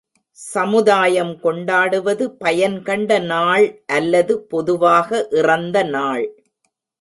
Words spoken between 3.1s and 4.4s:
நாள் அல்லது